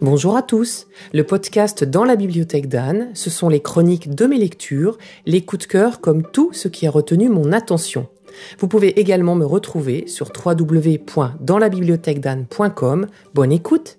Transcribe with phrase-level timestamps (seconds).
[0.00, 0.86] Bonjour à tous.
[1.12, 5.66] Le podcast Dans la bibliothèque d'Anne, ce sont les chroniques de mes lectures, les coups
[5.66, 8.06] de cœur comme tout ce qui a retenu mon attention.
[8.58, 13.06] Vous pouvez également me retrouver sur www.danslabibliothèquedanne.com.
[13.34, 13.98] Bonne écoute.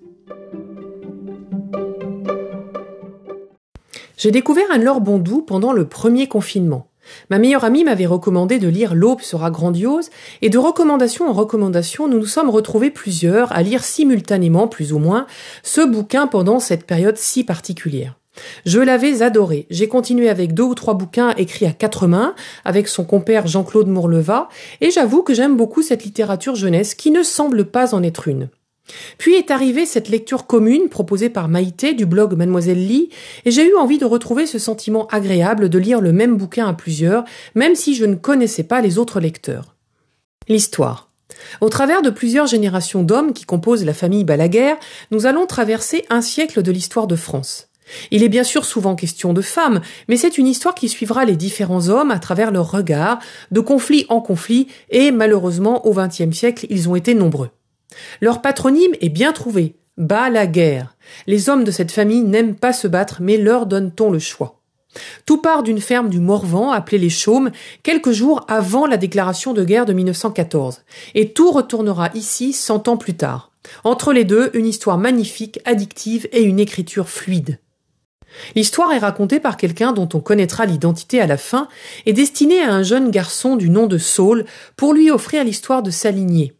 [4.16, 6.88] J'ai découvert Anne-Laure Bondou pendant le premier confinement.
[7.30, 10.10] Ma meilleure amie m'avait recommandé de lire L'aube sera grandiose,
[10.42, 14.98] et de recommandation en recommandation, nous nous sommes retrouvés plusieurs à lire simultanément, plus ou
[14.98, 15.26] moins,
[15.62, 18.16] ce bouquin pendant cette période si particulière.
[18.66, 19.66] Je l'avais adoré.
[19.70, 23.88] J'ai continué avec deux ou trois bouquins écrits à quatre mains, avec son compère Jean-Claude
[23.88, 24.48] Mourleva,
[24.80, 28.48] et j'avoue que j'aime beaucoup cette littérature jeunesse qui ne semble pas en être une.
[29.18, 33.08] Puis est arrivée cette lecture commune proposée par Maïté du blog Mademoiselle Lee,
[33.44, 36.74] et j'ai eu envie de retrouver ce sentiment agréable de lire le même bouquin à
[36.74, 39.74] plusieurs, même si je ne connaissais pas les autres lecteurs.
[40.48, 41.10] L'histoire.
[41.60, 44.74] Au travers de plusieurs générations d'hommes qui composent la famille Balaguer,
[45.10, 47.68] nous allons traverser un siècle de l'histoire de France.
[48.10, 51.36] Il est bien sûr souvent question de femmes, mais c'est une histoire qui suivra les
[51.36, 53.18] différents hommes à travers leurs regards,
[53.50, 57.50] de conflit en conflit, et malheureusement au XXe siècle ils ont été nombreux.
[58.20, 60.96] Leur patronyme est bien trouvé, Bas la guerre.
[61.28, 64.60] Les hommes de cette famille n'aiment pas se battre, mais leur donne-t-on le choix?
[65.26, 67.50] Tout part d'une ferme du Morvan appelée les Chaumes,
[67.82, 70.82] quelques jours avant la déclaration de guerre de 1914,
[71.14, 73.52] et tout retournera ici cent ans plus tard.
[73.84, 77.58] Entre les deux, une histoire magnifique, addictive et une écriture fluide.
[78.56, 81.68] L'histoire est racontée par quelqu'un dont on connaîtra l'identité à la fin
[82.04, 84.44] et destinée à un jeune garçon du nom de Saul
[84.76, 86.52] pour lui offrir l'histoire de s'aligner.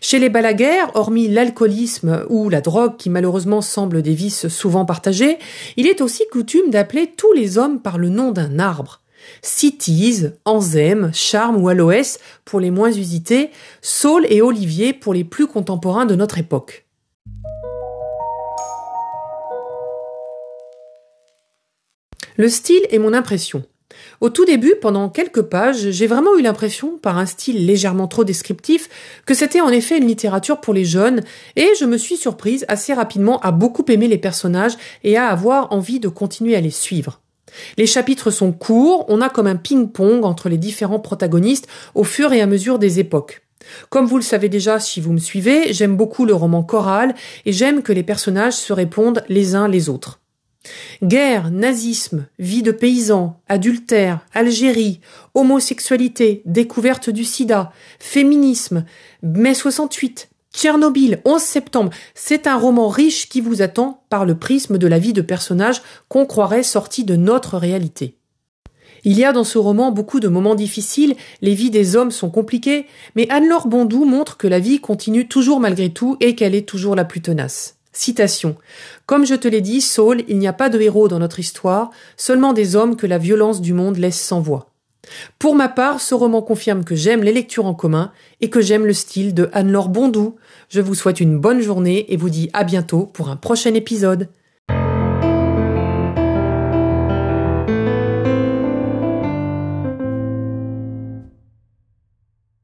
[0.00, 5.38] Chez les balaguères, hormis l'alcoolisme ou la drogue qui malheureusement semblent des vices souvent partagés,
[5.76, 9.00] il est aussi coutume d'appeler tous les hommes par le nom d'un arbre.
[9.42, 13.50] Citise, Anzème, Charme ou Aloès pour les moins usités,
[13.82, 16.86] Saul et Olivier pour les plus contemporains de notre époque.
[22.36, 23.64] Le style est mon impression.
[24.20, 28.22] Au tout début, pendant quelques pages, j'ai vraiment eu l'impression, par un style légèrement trop
[28.22, 28.90] descriptif,
[29.24, 31.22] que c'était en effet une littérature pour les jeunes,
[31.56, 35.72] et je me suis surprise assez rapidement à beaucoup aimer les personnages et à avoir
[35.72, 37.22] envie de continuer à les suivre.
[37.78, 42.34] Les chapitres sont courts, on a comme un ping-pong entre les différents protagonistes au fur
[42.34, 43.42] et à mesure des époques.
[43.88, 47.14] Comme vous le savez déjà si vous me suivez, j'aime beaucoup le roman choral
[47.46, 50.19] et j'aime que les personnages se répondent les uns les autres.
[51.02, 55.00] Guerre, nazisme, vie de paysans, adultère, Algérie,
[55.34, 58.84] homosexualité, découverte du sida, féminisme,
[59.22, 64.78] mai 68, Tchernobyl, 11 septembre, c'est un roman riche qui vous attend par le prisme
[64.78, 68.16] de la vie de personnages qu'on croirait sortis de notre réalité.
[69.04, 72.28] Il y a dans ce roman beaucoup de moments difficiles, les vies des hommes sont
[72.28, 76.68] compliquées, mais Anne-Laure Bondou montre que la vie continue toujours malgré tout et qu'elle est
[76.68, 77.79] toujours la plus tenace.
[78.00, 78.56] Citation.
[79.04, 81.90] Comme je te l'ai dit, Saul, il n'y a pas de héros dans notre histoire,
[82.16, 84.70] seulement des hommes que la violence du monde laisse sans voix.
[85.38, 88.86] Pour ma part, ce roman confirme que j'aime les lectures en commun et que j'aime
[88.86, 90.36] le style de Anne-Laure Bondou.
[90.70, 94.30] Je vous souhaite une bonne journée et vous dis à bientôt pour un prochain épisode.